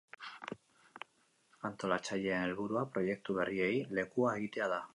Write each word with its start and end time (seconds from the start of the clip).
Antolatzaileen 1.69 2.47
helburua 2.47 2.85
proiektu 2.95 3.37
berriei 3.41 3.73
lekua 3.99 4.37
egitea 4.41 4.71
da. 4.77 4.83